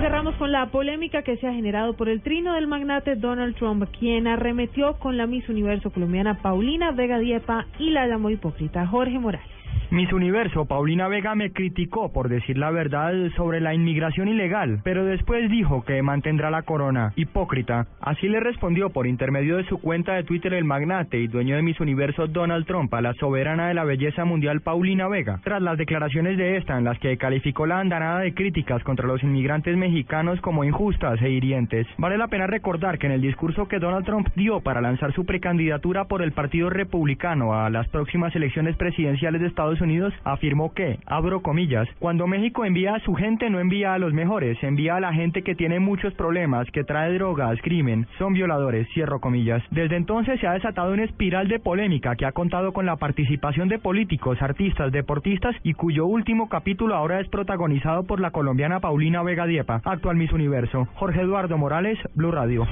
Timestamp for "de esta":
26.38-26.78